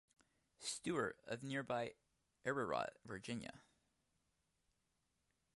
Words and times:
Stuart, 0.57 1.19
of 1.27 1.43
nearby 1.43 1.93
Ararat, 2.43 2.97
Virginia. 3.05 3.61